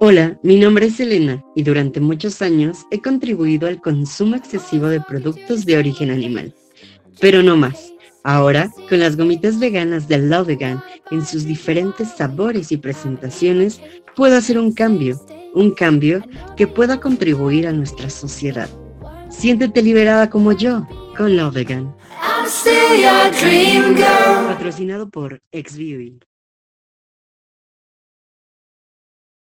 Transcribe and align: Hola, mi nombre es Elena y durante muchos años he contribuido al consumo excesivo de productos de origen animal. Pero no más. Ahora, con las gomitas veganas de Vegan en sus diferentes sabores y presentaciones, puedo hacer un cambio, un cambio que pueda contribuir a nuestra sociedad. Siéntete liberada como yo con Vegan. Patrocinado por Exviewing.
Hola, 0.00 0.38
mi 0.44 0.60
nombre 0.60 0.86
es 0.86 1.00
Elena 1.00 1.44
y 1.56 1.64
durante 1.64 1.98
muchos 1.98 2.40
años 2.40 2.86
he 2.92 3.02
contribuido 3.02 3.66
al 3.66 3.80
consumo 3.80 4.36
excesivo 4.36 4.86
de 4.86 5.00
productos 5.00 5.66
de 5.66 5.76
origen 5.76 6.12
animal. 6.12 6.54
Pero 7.20 7.42
no 7.42 7.56
más. 7.56 7.92
Ahora, 8.22 8.70
con 8.88 9.00
las 9.00 9.16
gomitas 9.16 9.58
veganas 9.58 10.06
de 10.06 10.18
Vegan 10.44 10.80
en 11.10 11.26
sus 11.26 11.44
diferentes 11.44 12.10
sabores 12.10 12.70
y 12.70 12.76
presentaciones, 12.76 13.80
puedo 14.14 14.36
hacer 14.36 14.56
un 14.56 14.72
cambio, 14.72 15.20
un 15.52 15.72
cambio 15.72 16.22
que 16.56 16.68
pueda 16.68 17.00
contribuir 17.00 17.66
a 17.66 17.72
nuestra 17.72 18.08
sociedad. 18.08 18.68
Siéntete 19.30 19.82
liberada 19.82 20.30
como 20.30 20.52
yo 20.52 20.86
con 21.16 21.36
Vegan. 21.52 21.92
Patrocinado 24.46 25.10
por 25.10 25.40
Exviewing. 25.50 26.20